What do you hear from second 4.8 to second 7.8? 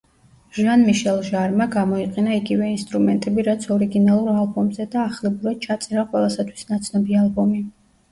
და ახლებურად ჩაწერა ყველასათვის ნაცნობი ალბომი.